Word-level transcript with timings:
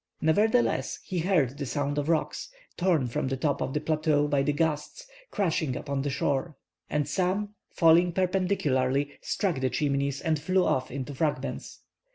Nevertheless, 0.19 0.97
he 1.03 1.19
heard 1.19 1.59
the 1.59 1.67
sound 1.67 1.99
of 1.99 2.09
rocks, 2.09 2.49
torn 2.75 3.05
from 3.05 3.27
the 3.27 3.37
top 3.37 3.61
of 3.61 3.71
the 3.75 3.79
plateau 3.79 4.27
by 4.27 4.41
the 4.41 4.51
gusts, 4.51 5.05
crashing 5.29 5.75
upon 5.75 6.01
the 6.01 6.09
shore. 6.09 6.55
And 6.89 7.07
some, 7.07 7.53
falling 7.69 8.11
perpendicularly, 8.11 9.11
struck 9.21 9.59
the 9.59 9.69
Chimneys 9.69 10.19
and 10.19 10.39
flew 10.39 10.65
off 10.65 10.89
into 10.89 11.13
fragments. 11.13 11.81